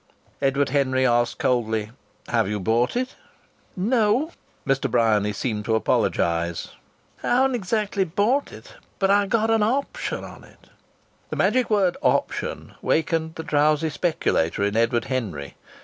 Edward 0.41 0.69
Henry 0.69 1.05
asked 1.05 1.37
coldly: 1.37 1.91
"Have 2.29 2.47
you 2.49 2.59
bought 2.59 2.95
it?" 2.97 3.15
"No," 3.77 4.31
Mr. 4.65 4.89
Bryany 4.89 5.31
seemed 5.31 5.63
to 5.65 5.75
apologize. 5.75 6.69
"I 7.21 7.27
haven't 7.27 7.53
exactly 7.53 8.03
bought 8.03 8.51
it. 8.51 8.77
But 8.97 9.11
I've 9.11 9.29
got 9.29 9.51
an 9.51 9.61
option 9.61 10.23
on 10.23 10.43
it." 10.43 10.69
The 11.29 11.35
magic 11.35 11.69
word 11.69 11.97
"option" 12.01 12.73
wakened 12.81 13.35
the 13.35 13.43
drowsy 13.43 13.91
speculator 13.91 14.63
in 14.63 14.75
Edward 14.75 15.05
Henry. 15.05 15.53